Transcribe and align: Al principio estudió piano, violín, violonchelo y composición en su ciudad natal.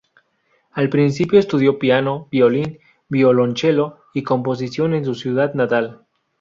Al 0.71 0.89
principio 0.89 1.37
estudió 1.37 1.77
piano, 1.77 2.27
violín, 2.31 2.79
violonchelo 3.07 3.99
y 4.15 4.23
composición 4.23 4.95
en 4.95 5.05
su 5.05 5.13
ciudad 5.13 5.53
natal. 5.53 6.07